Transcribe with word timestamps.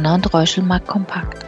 Donner 0.00 0.14
und 0.14 0.32
Reuschel 0.32 0.64
mag 0.64 0.86
kompakt. 0.86 1.44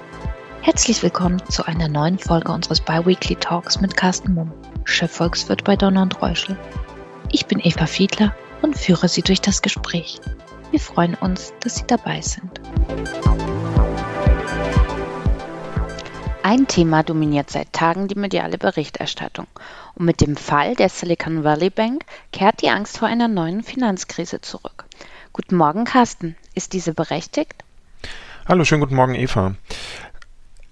Herzlich 0.61 1.03
willkommen 1.03 1.43
zu 1.49 1.65
einer 1.65 1.89
neuen 1.89 2.19
Folge 2.19 2.53
unseres 2.53 2.83
Biweekly 2.83 3.37
Talks 3.37 3.81
mit 3.81 3.97
Carsten 3.97 4.35
Mumm, 4.35 4.53
Chefvolkswirt 4.85 5.65
bei 5.65 5.75
Donner 5.75 6.03
und 6.03 6.21
Reuschel. 6.21 6.59
Ich 7.31 7.47
bin 7.47 7.61
Eva 7.61 7.87
Fiedler 7.87 8.37
und 8.61 8.77
führe 8.77 9.09
Sie 9.09 9.23
durch 9.23 9.41
das 9.41 9.63
Gespräch. 9.63 10.21
Wir 10.71 10.81
freuen 10.81 11.15
uns, 11.15 11.55
dass 11.61 11.77
Sie 11.77 11.87
dabei 11.87 12.21
sind. 12.21 12.61
Ein 16.43 16.69
Thema 16.69 17.03
dominiert 17.03 17.49
seit 17.49 17.73
Tagen 17.73 18.07
die 18.07 18.19
mediale 18.19 18.59
Berichterstattung. 18.59 19.47
Und 19.95 20.05
mit 20.05 20.21
dem 20.21 20.37
Fall 20.37 20.75
der 20.75 20.91
Silicon 20.91 21.43
Valley 21.43 21.71
Bank 21.71 22.05
kehrt 22.33 22.61
die 22.61 22.69
Angst 22.69 22.99
vor 22.99 23.09
einer 23.09 23.29
neuen 23.29 23.63
Finanzkrise 23.63 24.43
zurück. 24.43 24.85
Guten 25.33 25.57
Morgen, 25.57 25.85
Carsten. 25.85 26.37
Ist 26.55 26.75
diese 26.75 26.93
berechtigt? 26.93 27.65
Hallo, 28.45 28.65
schönen 28.65 28.81
guten 28.81 28.97
Morgen, 28.97 29.15
Eva. 29.15 29.55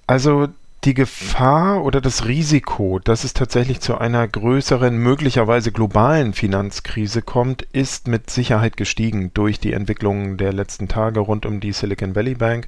Also 0.09 0.49
die 0.83 0.93
Gefahr 0.93 1.85
oder 1.85 2.01
das 2.01 2.27
Risiko, 2.27 2.99
dass 2.99 3.23
es 3.23 3.33
tatsächlich 3.33 3.79
zu 3.79 3.97
einer 3.97 4.27
größeren, 4.27 4.97
möglicherweise 4.97 5.71
globalen 5.71 6.33
Finanzkrise 6.33 7.23
kommt, 7.23 7.63
ist 7.73 8.09
mit 8.09 8.29
Sicherheit 8.29 8.77
gestiegen 8.77 9.33
durch 9.35 9.61
die 9.61 9.73
Entwicklungen 9.73 10.37
der 10.37 10.53
letzten 10.53 10.89
Tage 10.89 11.21
rund 11.21 11.47
um 11.47 11.61
die 11.61 11.71
Silicon 11.71 12.17
Valley 12.17 12.35
Bank. 12.35 12.67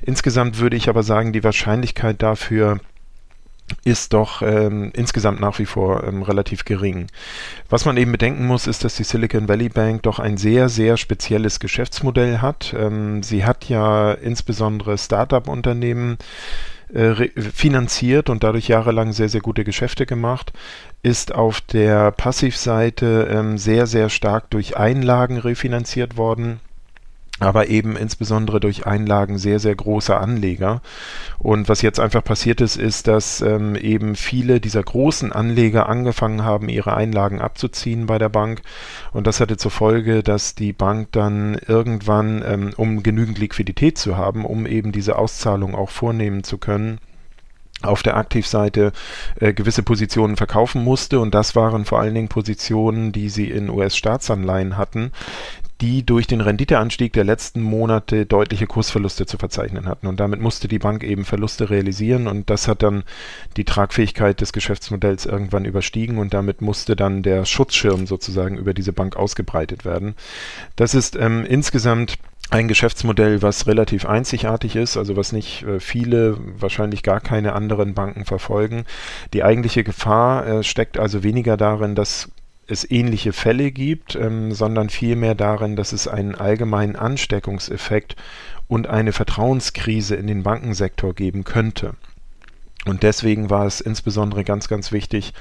Insgesamt 0.00 0.58
würde 0.58 0.76
ich 0.76 0.88
aber 0.88 1.02
sagen, 1.02 1.34
die 1.34 1.44
Wahrscheinlichkeit 1.44 2.22
dafür 2.22 2.80
ist 3.84 4.12
doch 4.12 4.42
ähm, 4.42 4.90
insgesamt 4.94 5.40
nach 5.40 5.58
wie 5.58 5.66
vor 5.66 6.04
ähm, 6.04 6.22
relativ 6.22 6.64
gering. 6.64 7.06
Was 7.68 7.84
man 7.84 7.96
eben 7.96 8.12
bedenken 8.12 8.46
muss, 8.46 8.66
ist, 8.66 8.84
dass 8.84 8.96
die 8.96 9.04
Silicon 9.04 9.48
Valley 9.48 9.68
Bank 9.68 10.02
doch 10.02 10.18
ein 10.18 10.36
sehr, 10.36 10.68
sehr 10.68 10.96
spezielles 10.96 11.60
Geschäftsmodell 11.60 12.38
hat. 12.38 12.74
Ähm, 12.78 13.22
sie 13.22 13.44
hat 13.44 13.68
ja 13.68 14.12
insbesondere 14.12 14.96
Start-up-Unternehmen 14.98 16.18
äh, 16.92 17.28
finanziert 17.38 18.30
und 18.30 18.42
dadurch 18.44 18.68
jahrelang 18.68 19.12
sehr, 19.12 19.28
sehr 19.28 19.42
gute 19.42 19.64
Geschäfte 19.64 20.06
gemacht, 20.06 20.52
ist 21.02 21.34
auf 21.34 21.60
der 21.60 22.12
Passivseite 22.12 23.28
ähm, 23.30 23.58
sehr, 23.58 23.86
sehr 23.86 24.08
stark 24.08 24.50
durch 24.50 24.76
Einlagen 24.76 25.36
refinanziert 25.36 26.16
worden 26.16 26.60
aber 27.40 27.68
eben 27.68 27.96
insbesondere 27.96 28.60
durch 28.60 28.86
Einlagen 28.86 29.38
sehr, 29.38 29.60
sehr 29.60 29.74
großer 29.74 30.20
Anleger. 30.20 30.82
Und 31.38 31.68
was 31.68 31.82
jetzt 31.82 32.00
einfach 32.00 32.24
passiert 32.24 32.60
ist, 32.60 32.76
ist, 32.76 33.06
dass 33.06 33.40
ähm, 33.40 33.76
eben 33.76 34.16
viele 34.16 34.60
dieser 34.60 34.82
großen 34.82 35.32
Anleger 35.32 35.88
angefangen 35.88 36.44
haben, 36.44 36.68
ihre 36.68 36.94
Einlagen 36.94 37.40
abzuziehen 37.40 38.06
bei 38.06 38.18
der 38.18 38.28
Bank. 38.28 38.62
Und 39.12 39.26
das 39.26 39.40
hatte 39.40 39.56
zur 39.56 39.70
Folge, 39.70 40.22
dass 40.22 40.54
die 40.54 40.72
Bank 40.72 41.12
dann 41.12 41.58
irgendwann, 41.66 42.42
ähm, 42.44 42.70
um 42.76 43.02
genügend 43.02 43.38
Liquidität 43.38 43.98
zu 43.98 44.16
haben, 44.16 44.44
um 44.44 44.66
eben 44.66 44.90
diese 44.90 45.16
Auszahlung 45.16 45.74
auch 45.74 45.90
vornehmen 45.90 46.42
zu 46.42 46.58
können, 46.58 46.98
auf 47.82 48.02
der 48.02 48.16
Aktivseite 48.16 48.92
äh, 49.38 49.52
gewisse 49.52 49.82
Positionen 49.82 50.36
verkaufen 50.36 50.82
musste 50.82 51.20
und 51.20 51.32
das 51.34 51.54
waren 51.54 51.84
vor 51.84 52.00
allen 52.00 52.14
Dingen 52.14 52.28
Positionen, 52.28 53.12
die 53.12 53.28
sie 53.28 53.50
in 53.50 53.70
US-Staatsanleihen 53.70 54.76
hatten, 54.76 55.12
die 55.80 56.04
durch 56.04 56.26
den 56.26 56.40
Renditeanstieg 56.40 57.12
der 57.12 57.24
letzten 57.24 57.62
Monate 57.62 58.26
deutliche 58.26 58.66
Kursverluste 58.66 59.26
zu 59.26 59.38
verzeichnen 59.38 59.86
hatten. 59.86 60.08
Und 60.08 60.18
damit 60.18 60.40
musste 60.40 60.66
die 60.66 60.80
Bank 60.80 61.04
eben 61.04 61.24
Verluste 61.24 61.70
realisieren 61.70 62.26
und 62.26 62.50
das 62.50 62.66
hat 62.66 62.82
dann 62.82 63.04
die 63.56 63.64
Tragfähigkeit 63.64 64.40
des 64.40 64.52
Geschäftsmodells 64.52 65.26
irgendwann 65.26 65.64
überstiegen 65.64 66.18
und 66.18 66.34
damit 66.34 66.62
musste 66.62 66.96
dann 66.96 67.22
der 67.22 67.44
Schutzschirm 67.44 68.06
sozusagen 68.06 68.58
über 68.58 68.74
diese 68.74 68.92
Bank 68.92 69.16
ausgebreitet 69.16 69.84
werden. 69.84 70.14
Das 70.74 70.94
ist 70.94 71.14
ähm, 71.14 71.44
insgesamt 71.44 72.18
ein 72.50 72.66
Geschäftsmodell, 72.66 73.42
was 73.42 73.66
relativ 73.66 74.06
einzigartig 74.06 74.74
ist, 74.74 74.96
also 74.96 75.16
was 75.16 75.32
nicht 75.32 75.64
äh, 75.64 75.80
viele, 75.80 76.38
wahrscheinlich 76.58 77.02
gar 77.02 77.20
keine 77.20 77.52
anderen 77.52 77.94
Banken 77.94 78.24
verfolgen. 78.24 78.84
Die 79.34 79.44
eigentliche 79.44 79.84
Gefahr 79.84 80.46
äh, 80.46 80.62
steckt 80.62 80.98
also 80.98 81.22
weniger 81.22 81.56
darin, 81.56 81.94
dass 81.94 82.30
es 82.68 82.88
ähnliche 82.88 83.32
Fälle 83.32 83.72
gibt, 83.72 84.14
ähm, 84.14 84.52
sondern 84.52 84.90
vielmehr 84.90 85.34
darin, 85.34 85.74
dass 85.74 85.92
es 85.92 86.06
einen 86.06 86.34
allgemeinen 86.34 86.96
Ansteckungseffekt 86.96 88.16
und 88.68 88.86
eine 88.86 89.12
Vertrauenskrise 89.12 90.14
in 90.14 90.26
den 90.26 90.42
Bankensektor 90.42 91.14
geben 91.14 91.44
könnte. 91.44 91.94
Und 92.86 93.02
deswegen 93.02 93.50
war 93.50 93.66
es 93.66 93.80
insbesondere 93.80 94.44
ganz, 94.44 94.68
ganz 94.68 94.92
wichtig, 94.92 95.34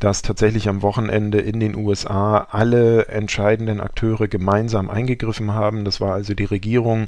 dass 0.00 0.22
tatsächlich 0.22 0.68
am 0.68 0.82
Wochenende 0.82 1.38
in 1.38 1.60
den 1.60 1.76
USA 1.76 2.48
alle 2.50 3.06
entscheidenden 3.06 3.80
Akteure 3.80 4.26
gemeinsam 4.26 4.88
eingegriffen 4.88 5.52
haben. 5.52 5.84
Das 5.84 6.00
war 6.00 6.14
also 6.14 6.34
die 6.34 6.44
Regierung, 6.44 7.06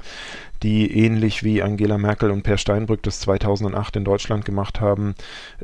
die 0.62 0.96
ähnlich 1.04 1.42
wie 1.42 1.62
Angela 1.62 1.98
Merkel 1.98 2.30
und 2.30 2.42
Per 2.42 2.58
Steinbrück 2.58 3.02
das 3.02 3.20
2008 3.20 3.96
in 3.96 4.04
Deutschland 4.04 4.44
gemacht 4.44 4.80
haben, 4.80 5.14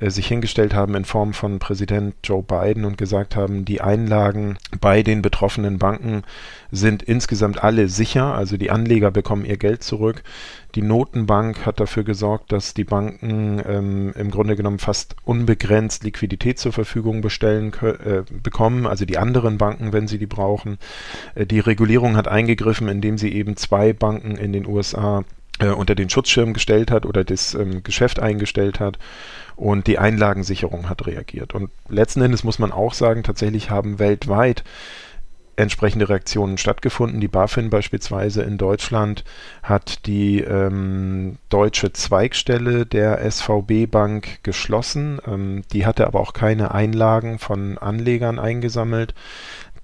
äh, 0.01 0.11
sich 0.11 0.27
hingestellt 0.27 0.75
haben 0.75 0.95
in 0.95 1.05
Form 1.05 1.33
von 1.33 1.59
Präsident 1.59 2.15
Joe 2.25 2.43
Biden 2.43 2.85
und 2.85 2.99
gesagt 2.99 3.37
haben, 3.37 3.65
die 3.65 3.81
Einlagen 3.81 4.59
bei 4.81 5.03
den 5.03 5.23
betroffenen 5.23 5.79
Banken 5.79 6.23
sind 6.71 7.03
insgesamt 7.03 7.63
alle 7.63 7.89
sicher, 7.89 8.35
also 8.35 8.57
die 8.57 8.71
Anleger 8.71 9.11
bekommen 9.11 9.45
ihr 9.45 9.57
Geld 9.57 9.83
zurück. 9.83 10.23
Die 10.75 10.83
Notenbank 10.83 11.65
hat 11.65 11.81
dafür 11.81 12.05
gesorgt, 12.05 12.53
dass 12.53 12.75
die 12.75 12.85
Banken 12.85 13.63
ähm, 13.67 14.13
im 14.15 14.31
Grunde 14.31 14.57
genommen 14.57 14.79
fast 14.79 15.17
unbegrenzt 15.25 16.05
Liquidität 16.05 16.59
zur 16.59 16.73
Verfügung 16.73 17.23
bestellen 17.23 17.73
äh, 17.81 18.25
bekommen, 18.43 18.87
also 18.87 19.07
die 19.07 19.17
anderen 19.17 19.57
Banken, 19.57 19.95
wenn 19.95 20.07
sie 20.07 20.19
die 20.19 20.27
brauchen. 20.27 20.77
Äh, 21.35 21.47
die 21.47 21.61
Regulierung 21.61 22.17
hat 22.17 22.29
eingegriffen, 22.29 22.89
indem 22.89 23.17
sie 23.17 23.33
eben 23.33 23.57
zwei 23.57 23.95
Banken 23.95 24.37
in 24.37 24.53
den 24.53 24.67
USA 24.67 24.86
äh, 24.95 25.67
unter 25.69 25.95
den 25.95 26.11
Schutzschirm 26.11 26.53
gestellt 26.53 26.91
hat 26.91 27.07
oder 27.07 27.25
das 27.25 27.55
ähm, 27.55 27.83
Geschäft 27.83 28.21
eingestellt 28.21 28.81
hat 28.81 28.99
und 29.57 29.87
die 29.87 29.99
Einlagensicherung 29.99 30.89
hat 30.89 31.07
reagiert. 31.07 31.55
Und 31.55 31.71
letzten 31.89 32.21
Endes 32.23 32.45
muss 32.45 32.59
man 32.59 32.73
auch 32.73 32.93
sagen, 32.93 33.23
tatsächlich 33.23 33.71
haben 33.71 33.99
weltweit 33.99 34.65
entsprechende 35.57 36.09
Reaktionen 36.09 36.59
stattgefunden. 36.59 37.21
Die 37.21 37.29
BaFin 37.29 37.71
beispielsweise 37.71 38.43
in 38.43 38.59
Deutschland 38.59 39.25
hat 39.63 40.07
die 40.07 40.41
ähm, 40.41 41.39
deutsche 41.49 41.93
Zweigstelle 41.93 42.85
der 42.85 43.29
SVB 43.31 43.91
Bank 43.91 44.43
geschlossen. 44.43 45.19
Ähm, 45.27 45.63
die 45.73 45.87
hatte 45.87 46.07
aber 46.07 46.21
auch 46.21 46.35
keine 46.35 46.73
Einlagen 46.73 47.39
von 47.39 47.79
Anlegern 47.79 48.39
eingesammelt. 48.39 49.15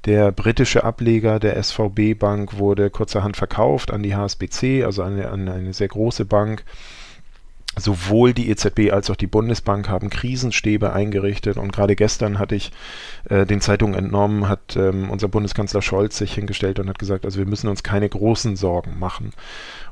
Der 0.04 0.32
britische 0.32 0.82
Ableger 0.82 1.38
der 1.38 1.62
SVB 1.62 2.18
Bank 2.18 2.58
wurde 2.58 2.90
kurzerhand 2.90 3.36
verkauft 3.36 3.92
an 3.92 4.02
die 4.02 4.16
HSBC, 4.16 4.84
also 4.84 5.02
an 5.02 5.12
eine, 5.12 5.30
an 5.30 5.48
eine 5.48 5.72
sehr 5.72 5.88
große 5.88 6.24
Bank. 6.24 6.64
Sowohl 7.78 8.34
die 8.34 8.50
EZB 8.50 8.92
als 8.92 9.08
auch 9.08 9.16
die 9.16 9.26
Bundesbank 9.26 9.88
haben 9.88 10.10
Krisenstäbe 10.10 10.92
eingerichtet 10.92 11.56
und 11.56 11.72
gerade 11.72 11.96
gestern 11.96 12.38
hatte 12.38 12.54
ich 12.54 12.70
äh, 13.30 13.46
den 13.46 13.62
Zeitungen 13.62 13.94
entnommen, 13.94 14.46
hat 14.46 14.76
ähm, 14.76 15.08
unser 15.08 15.28
Bundeskanzler 15.28 15.80
Scholz 15.80 16.19
sich 16.19 16.34
hingestellt 16.34 16.80
und 16.80 16.90
hat 16.90 16.98
gesagt, 16.98 17.24
also 17.24 17.38
wir 17.38 17.46
müssen 17.46 17.69
uns 17.69 17.82
keine 17.82 18.08
großen 18.08 18.56
Sorgen 18.56 18.98
machen. 18.98 19.32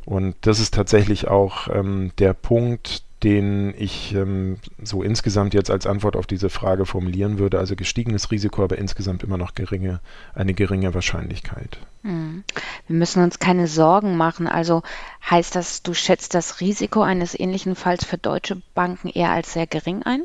Und 0.05 0.37
das 0.43 0.61
ist 0.61 0.75
tatsächlich 0.75 1.29
auch 1.29 1.69
ähm, 1.75 2.11
der 2.19 2.35
Punkt, 2.35 3.03
den 3.23 3.75
ich 3.77 4.15
ähm, 4.15 4.57
so 4.83 5.03
insgesamt 5.03 5.53
jetzt 5.53 5.71
als 5.71 5.87
Antwort 5.87 6.17
auf 6.17 6.27
diese 6.27 6.49
Frage 6.49 6.87
formulieren 6.87 7.39
würde. 7.39 7.59
Also 7.59 7.77
gestiegenes 7.77 8.31
Risiko, 8.31 8.65
aber 8.65 8.79
insgesamt 8.79 9.23
immer 9.23 9.37
noch 9.37 9.55
geringe, 9.55 10.01
eine 10.35 10.55
geringe 10.55 10.95
Wahrscheinlichkeit. 10.95 11.79
Hm. 12.03 12.45
Wir 12.87 12.97
müssen 12.97 13.23
uns 13.23 13.39
keine 13.39 13.67
Sorgen 13.67 14.17
machen. 14.17 14.47
Also 14.47 14.83
heißt 15.29 15.55
das, 15.55 15.83
du 15.83 15.93
schätzt 15.93 16.35
das 16.35 16.61
Risiko 16.61 17.03
eines 17.03 17.39
ähnlichen 17.39 17.75
Falls 17.75 18.05
für 18.05 18.19
deutsche 18.19 18.63
Banken 18.75 19.09
eher 19.09 19.31
als 19.31 19.53
sehr 19.53 19.67
gering 19.67 20.03
ein? 20.03 20.23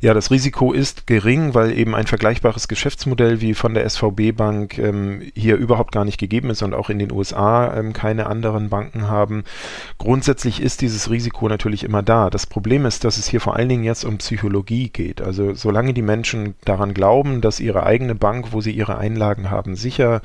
Ja, 0.00 0.14
das 0.14 0.30
Risiko 0.30 0.72
ist 0.72 1.06
gering, 1.06 1.54
weil 1.54 1.76
eben 1.76 1.94
ein 1.94 2.06
vergleichbares 2.06 2.68
Geschäftsmodell 2.68 3.40
wie 3.40 3.54
von 3.54 3.74
der 3.74 3.88
SVB 3.88 4.32
Bank 4.36 4.78
ähm, 4.78 5.22
hier 5.34 5.56
überhaupt 5.56 5.92
gar 5.92 6.04
nicht 6.04 6.18
gegeben 6.18 6.50
ist 6.50 6.62
und 6.62 6.74
auch 6.74 6.90
in 6.90 6.98
den 6.98 7.12
USA 7.12 7.74
ähm, 7.76 7.92
keine 7.92 8.26
anderen 8.26 8.68
Banken 8.68 9.08
haben. 9.08 9.44
Grundsätzlich 9.98 10.60
ist 10.60 10.80
dieses 10.80 11.10
Risiko 11.10 11.48
natürlich 11.48 11.84
immer 11.84 12.02
da. 12.02 12.30
Das 12.30 12.46
Problem 12.46 12.86
ist, 12.86 13.04
dass 13.04 13.18
es 13.18 13.28
hier 13.28 13.40
vor 13.40 13.56
allen 13.56 13.68
Dingen 13.68 13.84
jetzt 13.84 14.04
um 14.04 14.18
Psychologie 14.18 14.88
geht. 14.88 15.20
Also 15.20 15.54
solange 15.54 15.94
die 15.94 16.02
Menschen 16.02 16.54
daran 16.64 16.94
glauben, 16.94 17.40
dass 17.40 17.60
ihre 17.60 17.84
eigene 17.84 18.14
Bank, 18.14 18.48
wo 18.52 18.60
sie 18.60 18.72
ihre 18.72 18.98
Einlagen 18.98 19.50
haben, 19.50 19.76
sicher 19.76 20.22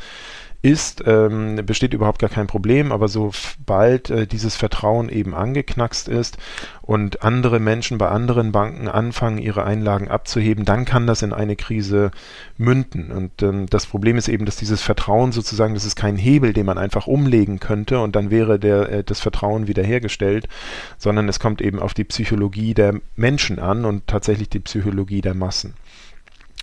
ist, 0.67 1.01
ähm, 1.07 1.65
besteht 1.65 1.93
überhaupt 1.93 2.19
gar 2.19 2.29
kein 2.29 2.47
Problem, 2.47 2.91
aber 2.91 3.07
sobald 3.07 4.09
äh, 4.09 4.27
dieses 4.27 4.57
Vertrauen 4.57 5.07
eben 5.07 5.33
angeknackst 5.33 6.09
ist 6.09 6.37
und 6.81 7.23
andere 7.23 7.61
Menschen 7.61 7.97
bei 7.97 8.09
anderen 8.09 8.51
Banken 8.51 8.89
anfangen, 8.89 9.37
ihre 9.37 9.63
Einlagen 9.63 10.09
abzuheben, 10.09 10.65
dann 10.65 10.83
kann 10.83 11.07
das 11.07 11.21
in 11.21 11.31
eine 11.31 11.55
Krise 11.55 12.11
münden. 12.57 13.11
Und 13.13 13.41
ähm, 13.43 13.67
das 13.67 13.85
Problem 13.85 14.17
ist 14.17 14.27
eben, 14.27 14.45
dass 14.45 14.57
dieses 14.57 14.81
Vertrauen 14.81 15.31
sozusagen, 15.31 15.73
das 15.73 15.85
ist 15.85 15.95
kein 15.95 16.17
Hebel, 16.17 16.51
den 16.51 16.65
man 16.65 16.77
einfach 16.77 17.07
umlegen 17.07 17.61
könnte 17.61 18.01
und 18.01 18.17
dann 18.17 18.29
wäre 18.29 18.59
der, 18.59 18.89
äh, 18.91 19.03
das 19.05 19.21
Vertrauen 19.21 19.67
wiederhergestellt, 19.67 20.49
sondern 20.97 21.29
es 21.29 21.39
kommt 21.39 21.61
eben 21.61 21.79
auf 21.79 21.93
die 21.93 22.03
Psychologie 22.03 22.73
der 22.73 22.99
Menschen 23.15 23.59
an 23.59 23.85
und 23.85 24.05
tatsächlich 24.07 24.49
die 24.49 24.59
Psychologie 24.59 25.21
der 25.21 25.33
Massen. 25.33 25.75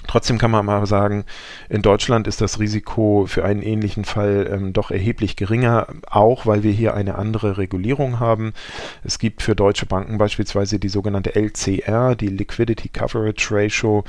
Trotzdem 0.06 0.38
kann 0.38 0.50
man 0.50 0.66
mal 0.66 0.86
sagen, 0.86 1.24
in 1.68 1.82
Deutschland 1.82 2.26
ist 2.26 2.40
das 2.40 2.60
Risiko 2.60 3.24
für 3.26 3.44
einen 3.44 3.62
ähnlichen 3.62 4.04
Fall 4.04 4.48
ähm, 4.52 4.72
doch 4.72 4.90
erheblich 4.90 5.36
geringer, 5.36 5.86
auch 6.08 6.46
weil 6.46 6.62
wir 6.62 6.72
hier 6.72 6.94
eine 6.94 7.16
andere 7.16 7.58
Regulierung 7.58 8.20
haben. 8.20 8.52
Es 9.02 9.18
gibt 9.18 9.42
für 9.42 9.56
deutsche 9.56 9.86
Banken 9.86 10.18
beispielsweise 10.18 10.78
die 10.78 10.88
sogenannte 10.88 11.34
LCR, 11.34 12.14
die 12.16 12.28
Liquidity 12.28 12.88
Coverage 12.88 13.48
Ratio, 13.50 14.04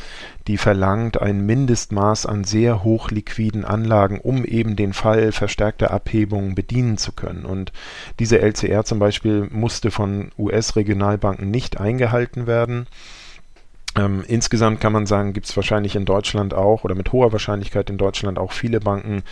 die 0.48 0.58
verlangt 0.58 1.22
ein 1.22 1.46
Mindestmaß 1.46 2.26
an 2.26 2.44
sehr 2.44 2.84
hochliquiden 2.84 3.66
Anlagen, 3.66 4.20
um 4.20 4.44
eben 4.46 4.76
den 4.76 4.94
Fall 4.94 5.32
verstärkter 5.32 5.92
Abhebungen 5.92 6.56
bedienen 6.56 6.98
zu 6.98 7.14
können. 7.14 7.46
Und 7.46 7.72
diese 8.20 8.40
LCR 8.40 8.84
zum 8.84 9.00
Beispiel 9.00 9.48
musste 9.52 9.92
von 9.92 10.32
US-Regionalbanken 10.38 11.50
nicht 11.50 11.80
eingehalten 11.80 12.48
werden. 12.48 12.88
Ähm, 13.98 14.24
insgesamt 14.28 14.82
kann 14.82 14.94
man 14.94 15.06
sagen, 15.06 15.34
gibt 15.34 15.46
es 15.46 15.56
wahrscheinlich 15.56 15.96
in 15.96 16.06
Deutschland 16.06 16.54
auch 16.54 16.84
oder 16.84 16.96
mit 16.96 17.12
hoher 17.12 17.32
Wahrscheinlichkeit 17.32 17.90
in 17.90 17.98
Deutschland 17.98 18.38
auch 18.38 18.52
viele 18.52 18.80
Banken, 18.80 19.24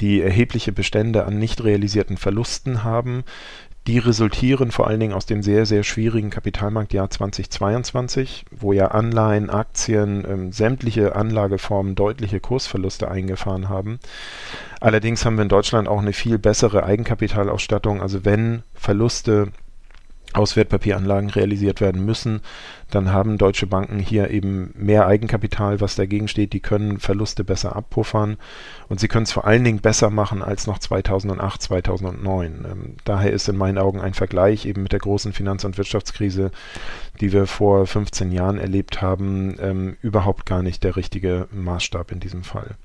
die 0.00 0.20
erhebliche 0.20 0.72
Bestände 0.72 1.24
an 1.24 1.38
nicht 1.38 1.64
realisierten 1.64 2.16
Verlusten 2.16 2.84
haben. 2.84 3.24
Die 3.88 3.98
resultieren 3.98 4.70
vor 4.70 4.86
allen 4.86 5.00
Dingen 5.00 5.12
aus 5.12 5.26
dem 5.26 5.42
sehr, 5.42 5.66
sehr 5.66 5.82
schwierigen 5.82 6.30
Kapitalmarktjahr 6.30 7.10
2022, 7.10 8.44
wo 8.52 8.72
ja 8.72 8.88
Anleihen, 8.88 9.50
Aktien, 9.50 10.24
ähm, 10.28 10.52
sämtliche 10.52 11.16
Anlageformen 11.16 11.96
deutliche 11.96 12.38
Kursverluste 12.38 13.10
eingefahren 13.10 13.68
haben. 13.68 13.98
Allerdings 14.80 15.24
haben 15.24 15.36
wir 15.36 15.42
in 15.42 15.48
Deutschland 15.48 15.88
auch 15.88 16.00
eine 16.00 16.12
viel 16.12 16.38
bessere 16.38 16.84
Eigenkapitalausstattung. 16.84 18.00
Also 18.00 18.24
wenn 18.24 18.62
Verluste 18.74 19.48
aus 20.34 20.56
Wertpapieranlagen 20.56 21.30
realisiert 21.30 21.80
werden 21.80 22.04
müssen, 22.04 22.40
dann 22.90 23.12
haben 23.12 23.38
deutsche 23.38 23.66
Banken 23.66 23.98
hier 23.98 24.30
eben 24.30 24.72
mehr 24.76 25.06
Eigenkapital, 25.06 25.80
was 25.80 25.94
dagegen 25.94 26.28
steht. 26.28 26.52
Die 26.52 26.60
können 26.60 27.00
Verluste 27.00 27.42
besser 27.44 27.74
abpuffern 27.74 28.36
und 28.88 29.00
sie 29.00 29.08
können 29.08 29.24
es 29.24 29.32
vor 29.32 29.46
allen 29.46 29.64
Dingen 29.64 29.80
besser 29.80 30.10
machen 30.10 30.42
als 30.42 30.66
noch 30.66 30.78
2008, 30.78 31.62
2009. 31.62 32.66
Ähm, 32.70 32.96
daher 33.04 33.32
ist 33.32 33.48
in 33.48 33.56
meinen 33.56 33.78
Augen 33.78 34.00
ein 34.00 34.14
Vergleich 34.14 34.66
eben 34.66 34.82
mit 34.82 34.92
der 34.92 35.00
großen 35.00 35.32
Finanz- 35.32 35.64
und 35.64 35.78
Wirtschaftskrise, 35.78 36.50
die 37.20 37.32
wir 37.32 37.46
vor 37.46 37.86
15 37.86 38.30
Jahren 38.30 38.58
erlebt 38.58 39.00
haben, 39.00 39.56
ähm, 39.60 39.96
überhaupt 40.02 40.44
gar 40.44 40.62
nicht 40.62 40.84
der 40.84 40.96
richtige 40.96 41.48
Maßstab 41.50 42.12
in 42.12 42.20
diesem 42.20 42.44
Fall. 42.44 42.76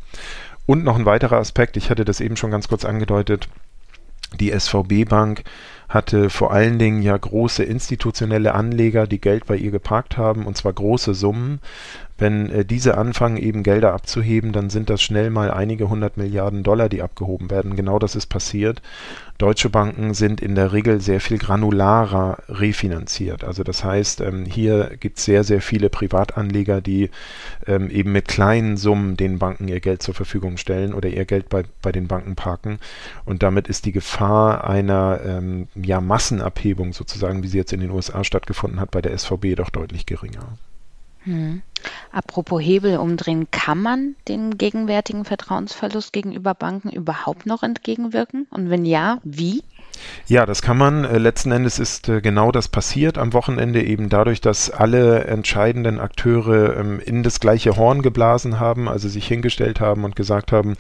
Und 0.66 0.84
noch 0.84 0.98
ein 0.98 1.06
weiterer 1.06 1.38
Aspekt, 1.38 1.78
ich 1.78 1.90
hatte 1.90 2.06
das 2.06 2.22
eben 2.22 2.38
schon 2.38 2.52
ganz 2.52 2.68
kurz 2.68 2.86
angedeutet, 2.86 3.48
die 4.40 4.52
SVB 4.52 5.08
Bank 5.08 5.44
hatte 5.90 6.30
vor 6.30 6.52
allen 6.52 6.80
Dingen 6.80 7.02
ja 7.02 7.16
große 7.16 7.64
institutionelle 7.64 8.54
Anleger, 8.54 9.08
die 9.08 9.22
Geld 9.22 9.46
bei 9.46 9.56
ihr 9.56 9.72
geparkt 9.72 10.18
haben, 10.18 10.46
und 10.46 10.58
zwar 10.58 10.74
große 10.74 11.14
Summen. 11.14 11.60
Wenn 12.18 12.50
äh, 12.50 12.66
diese 12.66 12.98
anfangen, 12.98 13.38
eben 13.38 13.62
Gelder 13.62 13.94
abzuheben, 13.94 14.52
dann 14.52 14.70
sind 14.70 14.90
das 14.90 15.02
schnell 15.04 15.30
mal 15.30 15.52
einige 15.52 15.88
hundert 15.90 16.18
Milliarden 16.18 16.64
Dollar, 16.64 16.90
die 16.90 17.04
abgehoben 17.04 17.52
werden. 17.52 17.76
Genau 17.76 18.00
das 18.00 18.16
ist 18.16 18.26
passiert. 18.26 18.82
Deutsche 19.38 19.70
Banken 19.70 20.16
sind 20.16 20.42
in 20.42 20.56
der 20.56 20.74
Regel 20.74 21.00
sehr 21.00 21.22
viel 21.22 21.38
granularer 21.38 22.40
refinanziert. 22.50 23.44
Also 23.44 23.64
das 23.64 23.84
heißt, 23.84 24.22
ähm, 24.22 24.46
hier 24.46 24.94
gibt 25.00 25.20
es 25.20 25.26
sehr, 25.26 25.44
sehr 25.44 25.62
viele 25.62 25.90
Privatanleger, 25.90 26.82
die 26.82 27.12
ähm, 27.68 27.92
eben 27.92 28.14
mit 28.14 28.28
kleinen 28.28 28.78
Summen 28.78 29.16
den 29.16 29.38
Banken 29.38 29.68
ihr 29.68 29.80
Geld 29.80 30.02
zur 30.02 30.16
Verfügung 30.16 30.58
stellen 30.58 30.96
oder 30.96 31.10
ihr 31.10 31.26
Geld 31.26 31.50
bei, 31.50 31.66
bei 31.84 31.92
den 31.92 32.08
Banken 32.08 32.36
parken. 32.36 32.80
Und 33.26 33.44
damit 33.44 33.68
ist 33.68 33.86
die 33.86 33.92
Gefahr 33.92 34.68
einer 34.68 35.20
ähm, 35.24 35.68
ja, 35.84 36.02
Massenabhebung 36.02 36.94
sozusagen, 36.94 37.44
wie 37.44 37.48
sie 37.48 37.58
jetzt 37.58 37.74
in 37.74 37.80
den 37.80 37.92
USA 37.92 38.24
stattgefunden 38.24 38.80
hat, 38.80 38.92
bei 38.92 39.02
der 39.02 39.18
SVB 39.18 39.56
doch 39.56 39.70
deutlich 39.70 40.06
geringer. 40.06 40.58
Hm. 41.24 41.62
Apropos 42.12 42.62
Hebel 42.62 42.98
umdrehen, 42.98 43.52
kann 43.52 43.82
man 43.82 44.16
dem 44.28 44.58
gegenwärtigen 44.58 45.26
Vertrauensverlust 45.26 46.14
gegenüber 46.14 46.54
Banken 46.54 46.90
überhaupt 46.90 47.46
noch 47.46 47.64
entgegenwirken? 47.64 48.48
Und 48.50 48.70
wenn 48.70 48.86
ja, 48.86 49.20
wie? 49.24 49.64
Ja, 50.28 50.46
das 50.46 50.62
kann 50.62 50.78
man. 50.78 51.06
Äh, 51.06 51.18
letzten 51.18 51.52
Endes 51.52 51.80
ist 51.80 52.10
äh, 52.10 52.22
genau 52.22 52.52
das 52.52 52.68
passiert 52.68 53.18
am 53.18 53.34
Wochenende 53.34 53.84
eben 53.84 54.10
dadurch, 54.10 54.42
dass 54.42 54.70
alle 54.70 55.26
entscheidenden 55.26 56.00
Akteure 56.00 56.78
ähm, 56.78 57.00
in 57.00 57.24
das 57.24 57.40
gleiche 57.40 57.76
Horn 57.78 58.02
geblasen 58.02 58.60
haben, 58.60 58.90
also 58.90 59.08
sich 59.08 59.28
hingestellt 59.28 59.80
haben 59.80 60.04
und 60.04 60.16
gesagt 60.16 60.52
haben, 60.52 60.76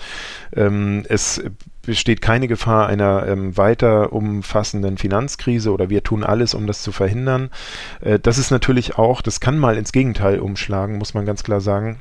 ähm, 0.56 1.04
es 1.08 1.42
besteht 1.88 2.22
keine 2.22 2.48
Gefahr 2.48 2.88
einer 2.88 3.26
ähm, 3.28 3.56
weiter 3.56 4.12
umfassenden 4.12 4.98
Finanzkrise 4.98 5.72
oder 5.72 5.90
wir 5.90 6.04
tun 6.04 6.24
alles, 6.24 6.54
um 6.54 6.68
das 6.68 6.84
zu 6.84 6.92
verhindern. 6.92 7.50
Äh, 8.02 8.20
das 8.20 8.38
ist 8.38 8.52
natürlich 8.52 8.98
auch, 8.98 9.22
das 9.22 9.40
kann 9.40 9.58
mal 9.58 9.78
ins 9.78 9.94
Gegenteil 9.94 10.40
umschlagen, 10.40 10.98
muss 10.98 11.14
man 11.14 11.26
ganz 11.26 11.44
klar 11.44 11.62
sagen. 11.62 11.98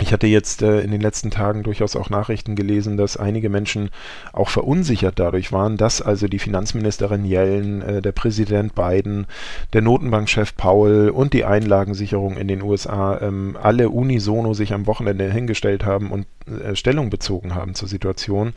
Ich 0.00 0.14
hatte 0.14 0.26
jetzt 0.26 0.62
äh, 0.62 0.80
in 0.80 0.90
den 0.90 1.02
letzten 1.02 1.30
Tagen 1.30 1.62
durchaus 1.62 1.94
auch 1.94 2.08
Nachrichten 2.08 2.56
gelesen, 2.56 2.96
dass 2.96 3.18
einige 3.18 3.50
Menschen 3.50 3.90
auch 4.32 4.48
verunsichert 4.48 5.18
dadurch 5.18 5.52
waren, 5.52 5.76
dass 5.76 6.00
also 6.00 6.26
die 6.26 6.38
Finanzministerin 6.38 7.26
Yellen, 7.26 7.82
äh, 7.82 8.00
der 8.00 8.12
Präsident 8.12 8.74
Biden, 8.74 9.26
der 9.74 9.82
Notenbankchef 9.82 10.56
Powell 10.56 11.10
und 11.10 11.34
die 11.34 11.44
Einlagensicherung 11.44 12.38
in 12.38 12.48
den 12.48 12.62
USA 12.62 13.20
ähm, 13.20 13.58
alle 13.60 13.90
unisono 13.90 14.54
sich 14.54 14.72
am 14.72 14.86
Wochenende 14.86 15.30
hingestellt 15.30 15.84
haben 15.84 16.10
und 16.10 16.26
äh, 16.46 16.74
Stellung 16.74 17.10
bezogen 17.10 17.54
haben 17.54 17.74
zur 17.74 17.88
Situation. 17.88 18.54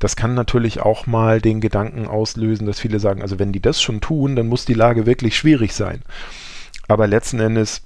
Das 0.00 0.16
kann 0.16 0.34
natürlich 0.34 0.80
auch 0.80 1.06
mal 1.06 1.40
den 1.40 1.60
Gedanken 1.60 2.08
auslösen, 2.08 2.66
dass 2.66 2.80
viele 2.80 2.98
sagen, 2.98 3.22
also 3.22 3.38
wenn 3.38 3.52
die 3.52 3.62
das 3.62 3.80
schon 3.80 4.00
tun, 4.00 4.34
dann 4.34 4.48
muss 4.48 4.64
die 4.64 4.74
Lage 4.74 5.06
wirklich 5.06 5.36
schwierig 5.36 5.72
sein. 5.72 6.02
Aber 6.88 7.06
letzten 7.06 7.38
Endes 7.38 7.82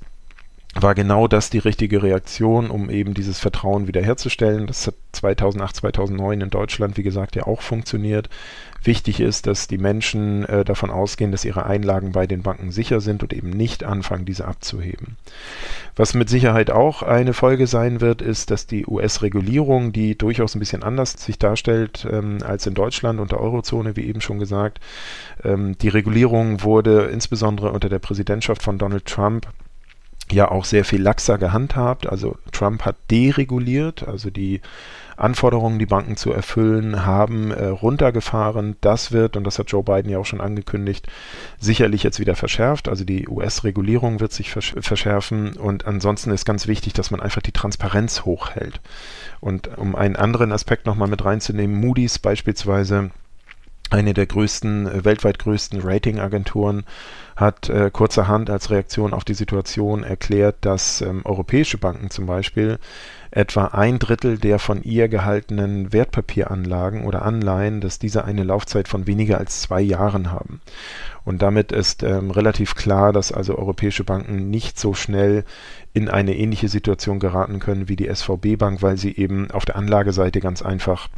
war 0.82 0.94
genau 0.94 1.28
das 1.28 1.50
die 1.50 1.58
richtige 1.58 2.02
Reaktion, 2.02 2.70
um 2.70 2.90
eben 2.90 3.14
dieses 3.14 3.38
Vertrauen 3.38 3.86
wiederherzustellen. 3.86 4.66
Das 4.66 4.86
hat 4.86 4.94
2008, 5.12 5.76
2009 5.76 6.40
in 6.40 6.50
Deutschland, 6.50 6.96
wie 6.96 7.02
gesagt, 7.02 7.36
ja 7.36 7.46
auch 7.46 7.62
funktioniert. 7.62 8.28
Wichtig 8.84 9.20
ist, 9.20 9.48
dass 9.48 9.66
die 9.66 9.78
Menschen 9.78 10.44
äh, 10.44 10.64
davon 10.64 10.90
ausgehen, 10.90 11.32
dass 11.32 11.44
ihre 11.44 11.66
Einlagen 11.66 12.12
bei 12.12 12.26
den 12.26 12.42
Banken 12.42 12.70
sicher 12.70 13.00
sind 13.00 13.22
und 13.22 13.32
eben 13.32 13.50
nicht 13.50 13.82
anfangen, 13.82 14.24
diese 14.24 14.46
abzuheben. 14.46 15.16
Was 15.96 16.14
mit 16.14 16.28
Sicherheit 16.28 16.70
auch 16.70 17.02
eine 17.02 17.32
Folge 17.32 17.66
sein 17.66 18.00
wird, 18.00 18.22
ist, 18.22 18.52
dass 18.52 18.66
die 18.66 18.86
US-Regulierung, 18.86 19.92
die 19.92 20.16
durchaus 20.16 20.54
ein 20.54 20.60
bisschen 20.60 20.84
anders 20.84 21.12
sich 21.12 21.38
darstellt 21.38 22.06
ähm, 22.10 22.38
als 22.44 22.66
in 22.66 22.74
Deutschland 22.74 23.18
und 23.18 23.32
der 23.32 23.40
Eurozone, 23.40 23.96
wie 23.96 24.06
eben 24.06 24.20
schon 24.20 24.38
gesagt, 24.38 24.78
ähm, 25.42 25.76
die 25.78 25.88
Regulierung 25.88 26.62
wurde 26.62 27.06
insbesondere 27.06 27.72
unter 27.72 27.88
der 27.88 27.98
Präsidentschaft 27.98 28.62
von 28.62 28.78
Donald 28.78 29.06
Trump 29.06 29.48
ja 30.32 30.50
auch 30.50 30.64
sehr 30.64 30.84
viel 30.84 31.02
laxer 31.02 31.38
gehandhabt. 31.38 32.06
Also 32.06 32.36
Trump 32.52 32.84
hat 32.84 32.96
dereguliert, 33.10 34.06
also 34.06 34.30
die 34.30 34.60
Anforderungen, 35.18 35.78
die 35.78 35.86
Banken 35.86 36.16
zu 36.16 36.32
erfüllen 36.32 37.04
haben, 37.04 37.50
äh, 37.50 37.66
runtergefahren. 37.66 38.76
Das 38.80 39.10
wird, 39.10 39.36
und 39.36 39.44
das 39.44 39.58
hat 39.58 39.70
Joe 39.70 39.82
Biden 39.82 40.10
ja 40.10 40.18
auch 40.18 40.26
schon 40.26 40.40
angekündigt, 40.40 41.08
sicherlich 41.58 42.04
jetzt 42.04 42.20
wieder 42.20 42.36
verschärft. 42.36 42.88
Also 42.88 43.04
die 43.04 43.28
US-Regulierung 43.28 44.20
wird 44.20 44.32
sich 44.32 44.50
versch 44.50 44.74
verschärfen. 44.80 45.56
Und 45.56 45.86
ansonsten 45.86 46.30
ist 46.30 46.44
ganz 46.44 46.68
wichtig, 46.68 46.92
dass 46.92 47.10
man 47.10 47.20
einfach 47.20 47.42
die 47.42 47.52
Transparenz 47.52 48.24
hochhält. 48.24 48.80
Und 49.40 49.76
um 49.76 49.96
einen 49.96 50.16
anderen 50.16 50.52
Aspekt 50.52 50.86
nochmal 50.86 51.08
mit 51.08 51.24
reinzunehmen, 51.24 51.80
Moody's 51.80 52.18
beispielsweise, 52.18 53.10
eine 53.90 54.14
der 54.14 54.26
größten, 54.26 54.86
äh, 54.86 55.04
weltweit 55.04 55.38
größten 55.38 55.80
Ratingagenturen, 55.80 56.84
hat 57.36 57.68
äh, 57.68 57.90
kurzerhand 57.92 58.50
als 58.50 58.70
Reaktion 58.70 59.14
auf 59.14 59.24
die 59.24 59.34
Situation 59.34 60.02
erklärt, 60.02 60.56
dass 60.62 61.00
ähm, 61.00 61.22
europäische 61.24 61.78
Banken 61.78 62.10
zum 62.10 62.26
Beispiel 62.26 62.78
etwa 63.30 63.66
ein 63.66 63.98
Drittel 63.98 64.38
der 64.38 64.58
von 64.58 64.82
ihr 64.82 65.08
gehaltenen 65.08 65.92
Wertpapieranlagen 65.92 67.04
oder 67.04 67.22
Anleihen, 67.22 67.80
dass 67.80 67.98
diese 67.98 68.24
eine 68.24 68.42
Laufzeit 68.42 68.88
von 68.88 69.06
weniger 69.06 69.38
als 69.38 69.60
zwei 69.60 69.80
Jahren 69.80 70.32
haben. 70.32 70.60
Und 71.24 71.42
damit 71.42 71.72
ist 71.72 72.02
ähm, 72.02 72.30
relativ 72.30 72.74
klar, 72.74 73.12
dass 73.12 73.32
also 73.32 73.56
europäische 73.56 74.02
Banken 74.02 74.50
nicht 74.50 74.80
so 74.80 74.94
schnell 74.94 75.44
in 75.92 76.08
eine 76.08 76.36
ähnliche 76.36 76.68
Situation 76.68 77.18
geraten 77.20 77.60
können 77.60 77.88
wie 77.88 77.96
die 77.96 78.12
SVB 78.12 78.56
Bank, 78.58 78.82
weil 78.82 78.96
sie 78.96 79.14
eben 79.14 79.50
auf 79.50 79.64
der 79.64 79.76
Anlageseite 79.76 80.40
ganz 80.40 80.62
einfach 80.62 81.08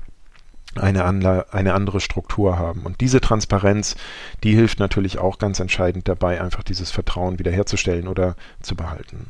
eine, 0.77 1.05
Anla 1.05 1.47
eine 1.51 1.75
andere 1.75 2.01
Struktur 2.01 2.59
haben. 2.59 2.83
Und 2.83 3.01
diese 3.01 3.21
Transparenz, 3.21 3.97
die 4.45 4.55
hilft 4.55 4.79
natürlich 4.79 5.19
auch 5.19 5.39
ganz 5.39 5.61
entscheidend 5.61 6.09
dabei, 6.09 6.41
einfach 6.41 6.63
dieses 6.63 6.91
Vertrauen 6.91 7.39
wiederherzustellen 7.39 8.09
oder 8.09 8.37
zu 8.63 8.77
behalten. 8.77 9.27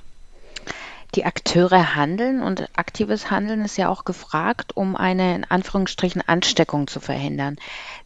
Die 1.17 1.25
Akteure 1.25 1.97
handeln 1.97 2.41
und 2.41 2.69
aktives 2.77 3.33
Handeln 3.33 3.65
ist 3.65 3.77
ja 3.77 3.89
auch 3.89 4.05
gefragt, 4.05 4.77
um 4.77 4.95
eine 4.95 5.35
in 5.35 5.45
Anführungsstrichen 5.45 6.23
Ansteckung 6.25 6.87
zu 6.87 7.01
verhindern. 7.01 7.57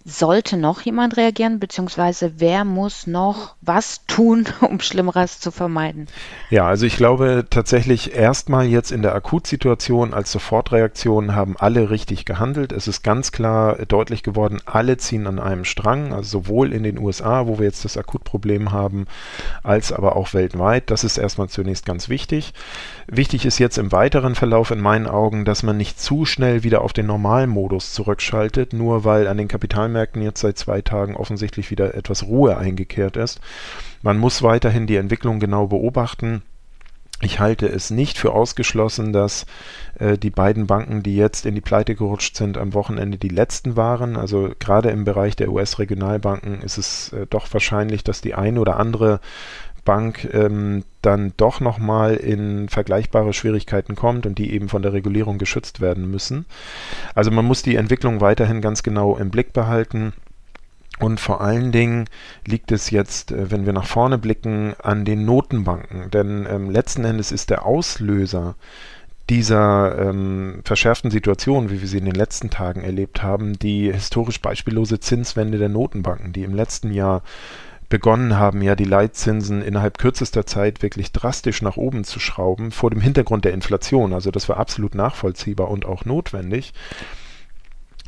Sollte 0.07 0.57
noch 0.57 0.81
jemand 0.81 1.19
reagieren, 1.19 1.61
beziehungsweise 1.61 2.35
wer 2.39 2.65
muss 2.65 3.07
noch 3.07 3.57
was 3.61 4.07
tun, 4.07 4.47
um 4.61 4.81
Schlimmeres 4.81 5.39
zu 5.39 5.51
vermeiden? 5.51 6.09
Ja, 6.49 6.67
also 6.67 6.87
ich 6.87 6.97
glaube 6.97 7.47
tatsächlich 7.51 8.15
erstmal 8.15 8.65
jetzt 8.67 8.91
in 8.91 9.03
der 9.03 9.15
Akutsituation 9.15 10.15
als 10.15 10.33
Sofortreaktion 10.33 11.35
haben 11.35 11.57
alle 11.59 11.91
richtig 11.91 12.25
gehandelt. 12.25 12.73
Es 12.73 12.89
ist 12.89 13.03
ganz 13.03 13.33
klar 13.33 13.77
deutlich 13.87 14.23
geworden, 14.23 14.63
alle 14.65 14.97
ziehen 14.97 15.27
an 15.27 15.39
einem 15.39 15.67
Strang, 15.67 16.15
also 16.15 16.41
sowohl 16.41 16.73
in 16.73 16.83
den 16.83 16.99
USA, 16.99 17.47
wo 17.47 17.59
wir 17.59 17.67
jetzt 17.67 17.85
das 17.85 17.99
Akutproblem 17.99 18.73
haben, 18.73 19.07
als 19.63 19.93
aber 19.93 20.17
auch 20.17 20.33
weltweit. 20.33 20.91
Das 20.91 21.05
ist 21.05 21.19
erstmal 21.19 21.49
zunächst 21.49 21.85
ganz 21.85 22.09
wichtig. 22.09 22.55
Wichtig 23.07 23.45
ist 23.45 23.59
jetzt 23.59 23.77
im 23.77 23.93
weiteren 23.93 24.35
Verlauf 24.35 24.71
in 24.71 24.81
meinen 24.81 25.07
Augen, 25.07 25.45
dass 25.45 25.63
man 25.63 25.77
nicht 25.77 26.01
zu 26.01 26.25
schnell 26.25 26.63
wieder 26.63 26.81
auf 26.81 26.93
den 26.93 27.07
Normalmodus 27.07 27.93
zurückschaltet, 27.93 28.73
nur 28.73 29.05
weil 29.05 29.27
an 29.27 29.37
den 29.37 29.49
Kapitalmärkten 29.49 30.23
jetzt 30.23 30.41
seit 30.41 30.57
zwei 30.57 30.81
Tagen 30.81 31.15
offensichtlich 31.15 31.71
wieder 31.71 31.95
etwas 31.95 32.25
Ruhe 32.25 32.57
eingekehrt 32.57 33.17
ist. 33.17 33.41
Man 34.03 34.19
muss 34.19 34.43
weiterhin 34.43 34.87
die 34.87 34.97
Entwicklung 34.97 35.39
genau 35.39 35.67
beobachten. 35.67 36.43
Ich 37.21 37.41
halte 37.41 37.67
es 37.67 37.91
nicht 37.91 38.19
für 38.19 38.33
ausgeschlossen, 38.33 39.13
dass 39.13 39.47
äh, 39.99 40.19
die 40.19 40.31
beiden 40.31 40.67
Banken, 40.67 41.03
die 41.03 41.17
jetzt 41.17 41.47
in 41.47 41.55
die 41.55 41.61
Pleite 41.61 41.95
gerutscht 41.95 42.37
sind, 42.37 42.59
am 42.59 42.75
Wochenende 42.75 43.19
die 43.19 43.29
letzten 43.29 43.77
waren. 43.77 44.17
Also 44.17 44.51
gerade 44.59 44.91
im 44.91 45.05
Bereich 45.05 45.37
der 45.37 45.51
US-Regionalbanken 45.51 46.61
ist 46.61 46.77
es 46.77 47.13
äh, 47.13 47.27
doch 47.29 47.51
wahrscheinlich, 47.53 48.03
dass 48.03 48.21
die 48.21 48.35
eine 48.35 48.61
oder 48.61 48.79
andere 48.79 49.21
Bank 49.85 50.29
ähm, 50.33 50.85
dann 51.03 51.33
doch 51.37 51.61
nochmal 51.61 52.15
in 52.15 52.69
vergleichbare 52.69 53.33
Schwierigkeiten 53.33 53.95
kommt 53.95 54.27
und 54.27 54.39
die 54.39 54.53
eben 54.53 54.69
von 54.69 54.83
der 54.83 54.93
Regulierung 54.93 55.39
geschützt 55.39 55.81
werden 55.81 56.11
müssen. 56.11 56.47
Also 57.15 57.31
man 57.31 57.45
muss 57.45 57.63
die 57.63 57.77
Entwicklung 57.77 58.21
weiterhin 58.21 58.61
ganz 58.61 58.83
genau 58.83 59.17
im 59.17 59.31
Blick 59.31 59.53
behalten. 59.53 60.13
Und 61.01 61.19
vor 61.19 61.41
allen 61.41 61.73
Dingen 61.73 62.05
liegt 62.47 62.71
es 62.71 62.91
jetzt, 62.91 63.33
äh, 63.33 63.51
wenn 63.51 63.67
wir 63.67 63.73
nach 63.73 63.87
vorne 63.87 64.19
blicken, 64.19 64.75
an 64.83 65.05
den 65.05 65.25
Notenbanken. 65.25 66.11
Denn 66.11 66.47
ähm, 66.49 66.71
letzten 66.71 67.05
Endes 67.05 67.33
ist 67.33 67.51
der 67.51 67.67
Auslöser 67.67 68.55
dieser 69.31 69.99
ähm, 69.99 70.61
verschärften 70.65 71.11
Situation, 71.11 71.71
wie 71.71 71.81
wir 71.81 71.89
sie 71.89 71.99
in 71.99 72.05
den 72.05 72.15
letzten 72.15 72.51
Tagen 72.51 72.83
erlebt 72.83 73.23
haben, 73.23 73.59
die 73.59 73.91
historisch 73.91 74.41
beispiellose 74.41 75.01
Zinswende 75.01 75.59
der 75.59 75.71
Notenbanken, 75.71 76.33
die 76.33 76.43
im 76.43 76.55
letzten 76.55 76.93
Jahr 76.93 77.23
begonnen 77.95 78.37
haben, 78.37 78.61
ja 78.61 78.75
die 78.75 78.83
Leitzinsen 78.83 79.63
innerhalb 79.63 79.99
kürzester 79.99 80.45
Zeit 80.45 80.83
wirklich 80.83 81.13
drastisch 81.13 81.63
nach 81.63 81.77
oben 81.77 82.03
zu 82.03 82.19
schrauben, 82.19 82.73
vor 82.73 82.91
dem 82.91 83.01
Hintergrund 83.01 83.45
der 83.45 83.55
Inflation. 83.55 84.13
Also 84.13 84.33
das 84.33 84.49
war 84.49 84.57
absolut 84.57 84.97
nachvollziehbar 84.97 85.71
und 85.71 85.87
auch 85.87 86.05
notwendig. 86.05 86.73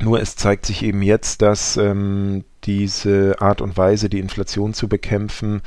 Nur 0.02 0.21
es 0.21 0.35
zeigt 0.35 0.66
sich 0.66 0.83
eben 0.83 1.02
jetzt, 1.02 1.40
dass 1.40 1.76
ähm, 1.76 2.43
diese 2.64 3.37
Art 3.40 3.61
und 3.61 3.76
Weise, 3.76 4.09
die 4.09 4.19
Inflation 4.19 4.75
zu 4.75 4.88
bekämpfen, 4.88 5.62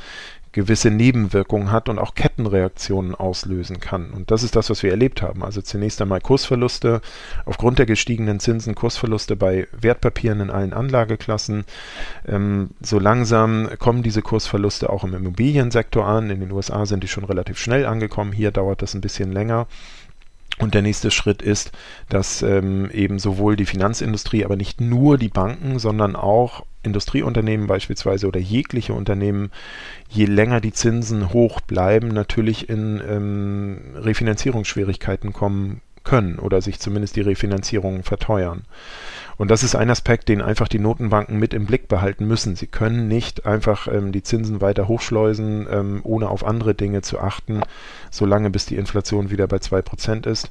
gewisse 0.52 0.90
Nebenwirkungen 0.90 1.70
hat 1.70 1.88
und 1.88 1.98
auch 1.98 2.14
Kettenreaktionen 2.14 3.14
auslösen 3.14 3.78
kann. 3.80 4.10
Und 4.10 4.30
das 4.30 4.42
ist 4.42 4.56
das, 4.56 4.70
was 4.70 4.82
wir 4.82 4.90
erlebt 4.90 5.22
haben. 5.22 5.44
Also 5.44 5.62
zunächst 5.62 6.02
einmal 6.02 6.20
Kursverluste, 6.20 7.00
aufgrund 7.44 7.78
der 7.78 7.86
gestiegenen 7.86 8.40
Zinsen 8.40 8.74
Kursverluste 8.74 9.36
bei 9.36 9.68
Wertpapieren 9.72 10.40
in 10.40 10.50
allen 10.50 10.72
Anlageklassen. 10.72 11.64
Ähm, 12.26 12.70
so 12.80 12.98
langsam 12.98 13.68
kommen 13.78 14.02
diese 14.02 14.22
Kursverluste 14.22 14.90
auch 14.90 15.04
im 15.04 15.14
Immobiliensektor 15.14 16.06
an. 16.06 16.30
In 16.30 16.40
den 16.40 16.52
USA 16.52 16.86
sind 16.86 17.04
die 17.04 17.08
schon 17.08 17.24
relativ 17.24 17.58
schnell 17.58 17.86
angekommen. 17.86 18.32
Hier 18.32 18.50
dauert 18.50 18.82
das 18.82 18.94
ein 18.94 19.00
bisschen 19.00 19.32
länger. 19.32 19.66
Und 20.60 20.74
der 20.74 20.82
nächste 20.82 21.10
Schritt 21.10 21.40
ist, 21.40 21.72
dass 22.10 22.42
ähm, 22.42 22.90
eben 22.90 23.18
sowohl 23.18 23.56
die 23.56 23.64
Finanzindustrie, 23.64 24.44
aber 24.44 24.56
nicht 24.56 24.80
nur 24.80 25.16
die 25.16 25.28
Banken, 25.28 25.78
sondern 25.78 26.16
auch 26.16 26.66
Industrieunternehmen 26.82 27.66
beispielsweise 27.66 28.26
oder 28.28 28.40
jegliche 28.40 28.92
Unternehmen, 28.92 29.50
je 30.08 30.26
länger 30.26 30.60
die 30.60 30.72
Zinsen 30.72 31.32
hoch 31.32 31.60
bleiben, 31.60 32.08
natürlich 32.08 32.68
in 32.68 33.02
ähm, 33.06 33.78
Refinanzierungsschwierigkeiten 33.96 35.32
kommen 35.32 35.80
können 36.10 36.40
oder 36.40 36.60
sich 36.60 36.80
zumindest 36.80 37.14
die 37.14 37.20
Refinanzierungen 37.20 38.02
verteuern. 38.02 38.62
Und 39.36 39.48
das 39.48 39.62
ist 39.62 39.76
ein 39.76 39.90
Aspekt, 39.90 40.28
den 40.28 40.42
einfach 40.42 40.66
die 40.66 40.80
Notenbanken 40.80 41.38
mit 41.38 41.54
im 41.54 41.66
Blick 41.66 41.86
behalten 41.86 42.26
müssen. 42.26 42.56
Sie 42.56 42.66
können 42.66 43.06
nicht 43.06 43.46
einfach 43.46 43.86
ähm, 43.86 44.10
die 44.10 44.24
Zinsen 44.24 44.60
weiter 44.60 44.88
hochschleusen, 44.88 45.68
ähm, 45.70 46.00
ohne 46.02 46.28
auf 46.28 46.44
andere 46.44 46.74
Dinge 46.74 47.02
zu 47.02 47.20
achten, 47.20 47.60
solange 48.10 48.50
bis 48.50 48.66
die 48.66 48.74
Inflation 48.74 49.30
wieder 49.30 49.46
bei 49.46 49.58
2% 49.58 50.26
ist, 50.26 50.50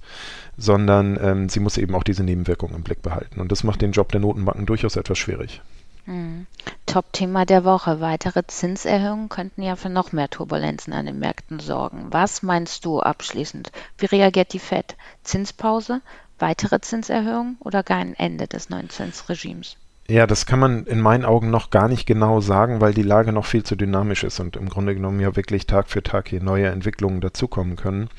sondern 0.57 1.19
ähm, 1.21 1.49
sie 1.49 1.59
muss 1.59 1.77
eben 1.77 1.93
auch 1.93 2.03
diese 2.03 2.23
Nebenwirkungen 2.23 2.77
im 2.77 2.83
Blick 2.83 3.01
behalten. 3.01 3.41
Und 3.41 3.51
das 3.51 3.65
macht 3.65 3.81
den 3.81 3.91
Job 3.91 4.13
der 4.13 4.21
Notenbanken 4.21 4.65
durchaus 4.65 4.95
etwas 4.95 5.17
schwierig. 5.17 5.61
Mhm. 6.09 6.47
Top-Thema 6.87 7.45
der 7.45 7.63
Woche. 7.63 8.01
Weitere 8.01 8.45
Zinserhöhungen 8.47 9.29
könnten 9.29 9.61
ja 9.61 9.75
für 9.75 9.89
noch 9.89 10.11
mehr 10.11 10.29
Turbulenzen 10.29 10.91
an 10.91 11.05
den 11.05 11.19
Märkten 11.19 11.59
sorgen. 11.59 12.07
Was 12.11 12.41
meinst 12.41 12.83
du 12.83 12.99
abschließend? 12.99 13.71
Wie 13.97 14.07
reagiert 14.07 14.53
die 14.53 14.59
Fed? 14.59 14.97
Zinspause? 15.23 16.01
weitere 16.39 16.79
Zinserhöhungen 16.81 17.57
oder 17.59 17.83
gar 17.83 17.97
ein 17.97 18.15
Ende 18.15 18.47
des 18.47 18.69
neuen 18.69 18.89
Zinsregimes? 18.89 19.77
Ja, 20.09 20.25
das 20.25 20.47
kann 20.47 20.57
man 20.57 20.85
in 20.87 21.01
meinen 21.01 21.23
Augen 21.23 21.51
noch 21.51 21.69
gar 21.69 21.87
nicht 21.87 22.07
genau 22.07 22.41
sagen, 22.41 22.81
weil 22.81 22.95
die 22.95 23.03
Lage 23.03 23.31
noch 23.31 23.45
viel 23.45 23.61
zu 23.61 23.75
dynamisch 23.75 24.23
ist 24.23 24.39
und 24.39 24.55
im 24.55 24.67
Grunde 24.67 24.95
genommen 24.95 25.19
ja 25.19 25.35
wirklich 25.35 25.67
Tag 25.67 25.87
für 25.87 26.01
Tag 26.01 26.29
hier 26.29 26.41
neue 26.41 26.65
Entwicklungen 26.65 27.21
dazukommen 27.21 27.75
können. 27.75 28.09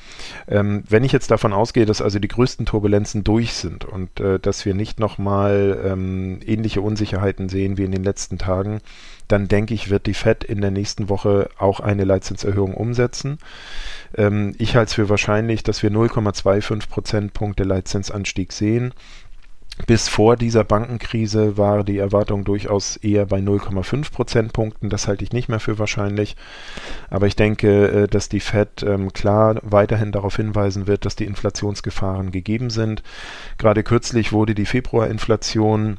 Ähm, 0.47 0.85
wenn 0.87 1.03
ich 1.03 1.11
jetzt 1.11 1.31
davon 1.31 1.51
ausgehe, 1.51 1.85
dass 1.85 2.01
also 2.01 2.17
die 2.17 2.29
größten 2.29 2.65
Turbulenzen 2.65 3.25
durch 3.25 3.51
sind 3.51 3.83
und 3.83 4.21
äh, 4.21 4.39
dass 4.39 4.65
wir 4.65 4.73
nicht 4.73 5.01
nochmal 5.01 5.81
ähm, 5.83 6.39
ähnliche 6.45 6.79
Unsicherheiten 6.79 7.49
sehen 7.49 7.77
wie 7.77 7.83
in 7.83 7.91
den 7.91 8.05
letzten 8.05 8.37
Tagen, 8.37 8.79
dann 9.27 9.49
denke 9.49 9.73
ich, 9.73 9.89
wird 9.89 10.05
die 10.05 10.13
Fed 10.13 10.45
in 10.45 10.61
der 10.61 10.71
nächsten 10.71 11.09
Woche 11.09 11.49
auch 11.57 11.81
eine 11.81 12.05
Leitzinserhöhung 12.05 12.73
umsetzen. 12.73 13.37
Ähm, 14.15 14.55
ich 14.59 14.77
halte 14.77 14.91
es 14.91 14.93
für 14.93 15.09
wahrscheinlich, 15.09 15.63
dass 15.63 15.83
wir 15.83 15.91
0,25 15.91 16.87
Prozentpunkte 16.87 17.65
Leitzinsanstieg 17.65 18.53
sehen. 18.53 18.93
Bis 19.87 20.09
vor 20.09 20.35
dieser 20.35 20.63
Bankenkrise 20.63 21.57
war 21.57 21.83
die 21.83 21.97
Erwartung 21.97 22.43
durchaus 22.43 22.97
eher 22.97 23.25
bei 23.25 23.39
0,5 23.39 24.11
Prozentpunkten. 24.11 24.89
Das 24.89 25.07
halte 25.07 25.23
ich 25.23 25.31
nicht 25.31 25.49
mehr 25.49 25.59
für 25.59 25.79
wahrscheinlich. 25.79 26.35
Aber 27.09 27.27
ich 27.27 27.35
denke, 27.35 27.87
äh, 27.87 28.07
dass 28.07 28.29
die 28.29 28.41
Fed 28.41 28.83
ähm, 28.83 29.13
klar 29.13 29.59
weiterhin 29.63 30.11
darauf 30.11 30.35
hinweisen 30.35 30.87
wird, 30.87 31.05
dass 31.05 31.15
die 31.15 31.25
Inflationsgefahren 31.25 32.31
gegeben 32.31 32.69
sind. 32.69 33.01
Gerade 33.57 33.83
kürzlich 33.83 34.31
wurde 34.31 34.55
die 34.55 34.65
Februarinflation 34.65 35.97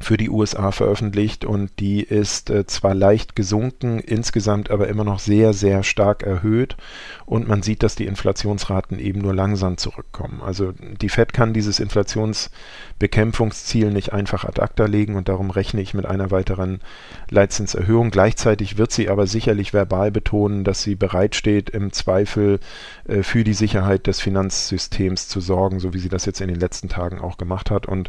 für 0.00 0.16
die 0.16 0.30
USA 0.30 0.72
veröffentlicht 0.72 1.44
und 1.44 1.70
die 1.78 2.02
ist 2.02 2.48
äh, 2.48 2.64
zwar 2.66 2.94
leicht 2.94 3.36
gesunken, 3.36 3.98
insgesamt 3.98 4.70
aber 4.70 4.88
immer 4.88 5.04
noch 5.04 5.18
sehr, 5.18 5.52
sehr 5.52 5.82
stark 5.82 6.22
erhöht 6.22 6.78
und 7.26 7.46
man 7.46 7.62
sieht, 7.62 7.82
dass 7.82 7.96
die 7.96 8.06
Inflationsraten 8.06 8.98
eben 8.98 9.20
nur 9.20 9.34
langsam 9.34 9.76
zurückkommen. 9.76 10.40
Also 10.42 10.72
die 10.72 11.10
Fed 11.10 11.34
kann 11.34 11.52
dieses 11.52 11.80
Inflationsbekämpfungsziel 11.80 13.90
nicht 13.90 14.14
einfach 14.14 14.44
ad 14.44 14.62
acta 14.62 14.86
legen 14.86 15.16
und 15.16 15.28
darum 15.28 15.50
rechne 15.50 15.82
ich 15.82 15.92
mit 15.92 16.06
einer 16.06 16.30
weiteren 16.30 16.80
Leitzinserhöhung. 17.28 18.10
Gleichzeitig 18.10 18.78
wird 18.78 18.92
sie 18.92 19.10
aber 19.10 19.26
sicherlich 19.26 19.74
verbal 19.74 20.10
betonen, 20.10 20.64
dass 20.64 20.82
sie 20.82 20.94
bereitsteht, 20.94 21.68
im 21.68 21.92
Zweifel 21.92 22.58
äh, 23.06 23.22
für 23.22 23.44
die 23.44 23.52
Sicherheit 23.52 24.06
des 24.06 24.20
Finanzsystems 24.20 25.28
zu 25.28 25.40
sorgen, 25.40 25.78
so 25.78 25.92
wie 25.92 25.98
sie 25.98 26.08
das 26.08 26.24
jetzt 26.24 26.40
in 26.40 26.48
den 26.48 26.58
letzten 26.58 26.88
Tagen 26.88 27.20
auch 27.20 27.36
gemacht 27.36 27.70
hat 27.70 27.84
und 27.84 28.08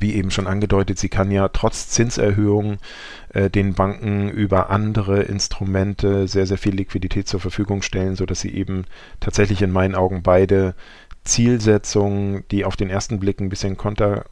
wie 0.00 0.14
eben 0.14 0.30
schon 0.30 0.46
angedeutet, 0.46 0.98
sie 0.98 1.08
kann 1.08 1.30
ja 1.30 1.48
trotz 1.48 1.88
Zinserhöhungen 1.88 2.78
äh, 3.32 3.50
den 3.50 3.74
Banken 3.74 4.28
über 4.28 4.70
andere 4.70 5.22
Instrumente 5.22 6.28
sehr, 6.28 6.46
sehr 6.46 6.58
viel 6.58 6.74
Liquidität 6.74 7.28
zur 7.28 7.40
Verfügung 7.40 7.82
stellen, 7.82 8.16
sodass 8.16 8.40
sie 8.40 8.54
eben 8.54 8.84
tatsächlich 9.20 9.62
in 9.62 9.70
meinen 9.70 9.94
Augen 9.94 10.22
beide 10.22 10.74
Zielsetzungen, 11.24 12.44
die 12.50 12.64
auf 12.64 12.76
den 12.76 12.90
ersten 12.90 13.20
Blick 13.20 13.40
ein 13.40 13.50
bisschen 13.50 13.76
kontra, 13.76 14.24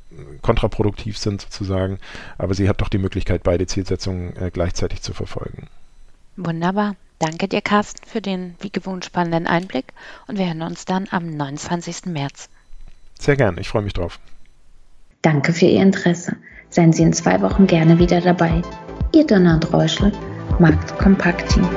kontraproduktiv 0.43 1.19
sind 1.19 1.43
sozusagen, 1.43 1.99
aber 2.39 2.55
sie 2.55 2.69
hat 2.69 2.81
doch 2.81 2.89
die 2.89 2.99
Möglichkeit, 2.99 3.43
beide 3.43 3.67
Zielsetzungen 3.67 4.35
äh, 4.37 4.51
gleichzeitig 4.53 5.03
zu 5.03 5.13
verfolgen. 5.13 5.69
Wunderbar. 6.37 6.97
Danke 7.19 7.49
dir, 7.49 7.63
Carsten, 7.63 8.07
für 8.07 8.21
den 8.21 8.57
wie 8.61 8.71
gewohnt 8.71 9.05
spannenden 9.05 9.47
Einblick 9.47 9.93
und 10.27 10.39
wir 10.39 10.47
hören 10.47 10.63
uns 10.63 10.85
dann 10.85 11.07
am 11.11 11.29
29. 11.29 12.07
März. 12.07 12.51
Sehr 13.19 13.37
gern, 13.37 13.57
ich 13.59 13.69
freue 13.69 13.83
mich 13.83 13.95
drauf. 13.95 14.19
Danke 15.27 15.53
für 15.53 15.65
Ihr 15.65 15.83
Interesse. 15.83 16.37
Seien 16.71 16.93
Sie 16.93 17.03
in 17.03 17.13
zwei 17.13 17.43
Wochen 17.43 17.67
gerne 17.67 17.99
wieder 17.99 18.21
dabei. 18.21 18.63
Ihr 19.13 19.27
Donald 19.27 19.73
Reuschel, 19.73 20.13
Markt 20.61 20.97
Kompakt 21.01 21.53
Team. 21.53 21.69